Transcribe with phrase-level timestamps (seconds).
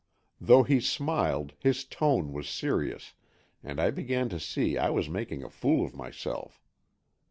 [0.39, 3.13] Though he smiled, his tone was serious,
[3.63, 6.59] and I began to see I was making a fool of myself.